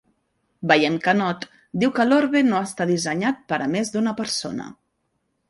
Veiem 0.69 0.95
que 1.03 1.13
Nod 1.17 1.45
diu 1.83 1.91
que 1.99 2.07
l'orbe 2.07 2.43
no 2.47 2.63
està 2.69 2.89
dissenyat 2.93 3.45
per 3.53 3.61
a 3.67 3.69
més 3.77 3.95
d'una 3.99 4.17
persona. 4.25 4.69